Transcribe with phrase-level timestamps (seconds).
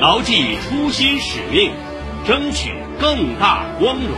[0.00, 1.72] 牢记初心使命，
[2.26, 4.16] 争取更大光荣。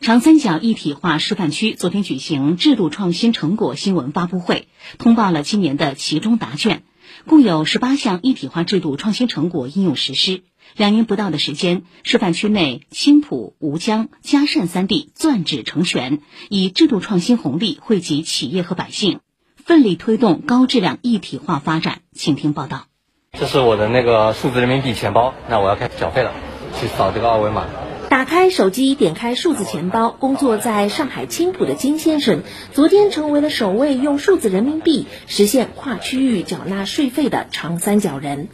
[0.00, 6.82] 长三角一体化示范区昨天举行制度创新成果新闻发布会，通报了今年的其中答卷，
[7.26, 10.44] 共有十八项一体化制度创新成果应用实施。
[10.78, 19.20] 两年不到的时间，示范区内青浦、吴江、嘉善三地攥指成拳，以制度创新红利惠及企业和百姓，
[19.66, 21.98] 奋力推动高质量一体化发展。
[22.12, 22.84] 请听报道。
[23.32, 26.32] 这是我的那个数字人民币钱包，那我要开始缴费了，
[26.78, 27.66] 去扫这个二维码。
[28.08, 30.10] 打开手机，点开数字钱包。
[30.12, 38.46] 工作在上海青浦的金先生，昨天成为了首位用数字人民币实现跨区域缴纳税费的长三角人。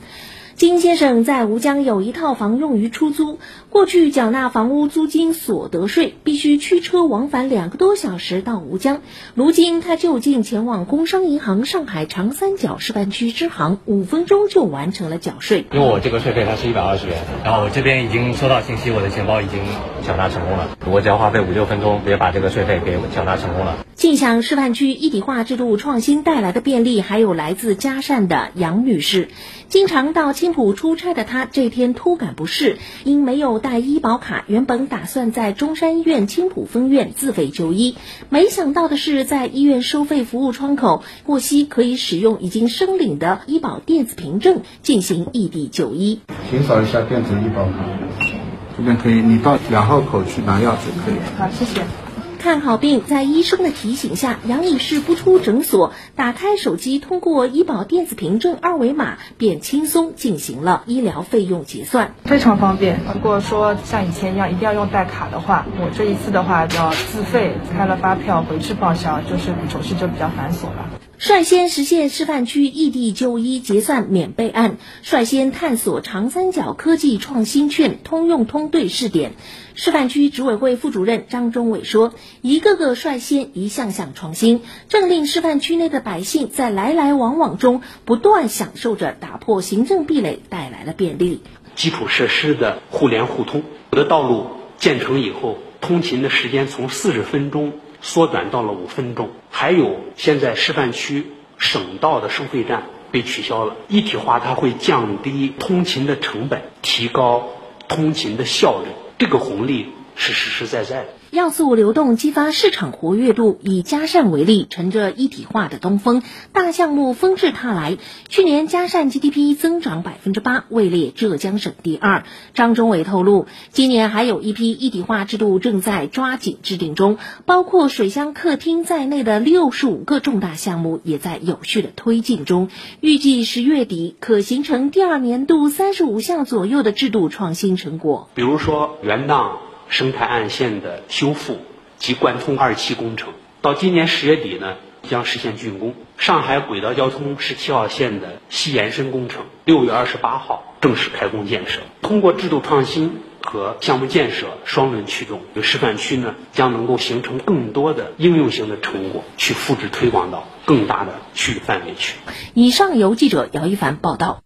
[0.63, 3.41] 金先生在吴江有一套房用于出租。
[3.69, 9.01] 过去缴纳房屋租金所得税，必须驱车往返两个多小时到吴江。
[9.35, 15.65] 如今他就近前往工商银行上海长三角示范区支行，五分钟就完成了缴税。
[15.73, 19.59] 因为我这个税费它是一百二十元，然后我这边已经收到信息，我的钱包已经
[20.07, 20.79] 缴纳成功了。
[20.89, 23.79] 我只要花费五六分钟，也把这个税费给缴纳成功了。
[24.03, 29.29] 尽享示范区一体化制度创新带来的便利，还有来自嘉善的杨女士。
[29.69, 37.95] 经常到青浦出差的她，这天突感不适，因没有带医保卡，原本打算在中山医院青浦分院自费就医，
[38.29, 46.19] 没想到的是，在医院收费服务窗口，获悉可以使用已经申领的医保电子凭证进行异地就医。
[46.51, 48.35] 请扫一下电子医保卡，
[48.77, 51.21] 这边可以，你到两号口去拿药就可以。
[51.39, 52.12] 好，谢谢。
[52.43, 62.99] 看好病，在医生的提醒下，杨女士不出诊所，打开手机，通过医保电子凭证二维码，便轻松进行了医疗费用结算，非常方便。
[63.15, 70.91] 如果说像以前一样一定要用带卡的话，我这一次的话要自费开了发票回去报销，就是手续就比较繁琐了。
[71.25, 79.35] 率先实现示范区异地就医结算免备案，率先探索长三角科技创新券通用通兑试点。
[79.77, 82.13] 示范区执委会副主任张忠伟说
[82.43, 91.41] ：“一个个率先，一项项创新，正令示范区内的百姓在来来往往中不断享受着打破行政壁垒带来的便利。
[91.77, 93.63] 基础设施的互联互通，
[93.93, 103.77] 有的道路建成以后，通勤的时间从四十分钟。”缩短到了五分钟，还有现在示范区省道的收费站被取消了。
[103.89, 107.49] 一体化它会降低通勤的成本，提高
[107.89, 109.87] 通勤的效率，这个红利
[110.17, 111.09] 是实实在在的。
[111.33, 113.59] 要素流动，激发市场活跃度。
[113.63, 116.23] 以嘉善为例，乘着一体化的东风，
[116.53, 117.97] 大项目纷至沓来。
[118.29, 122.25] 去年嘉善 GDP 增长百分之八，位列浙江省第二。
[122.53, 127.17] 张忠伟透露，今年还有一批一体化制度正在抓紧制定中，
[127.47, 132.69] 包括水乡客厅在内的六十五个重大项目也在有序的推进中。
[133.01, 138.29] 预计十月底可形成第二年度三十五项左右的制度创新成果。
[138.35, 139.72] 比如说，元荡。
[139.93, 141.59] 生态岸线的修复
[141.99, 145.95] 及贯通二期工程，到今年十月底呢，将实现竣工。
[146.17, 151.81] 上海轨道交通十七号线的西延伸工程，六月二十八号正式开工建设。
[152.01, 162.17] 通过制度创新和项目建设双轮驱动，示范区呢将能够形成更多的应用型的成果，去复制推广到更大的区域范围去。
[162.55, 164.43] 以上由记者姚一凡报道。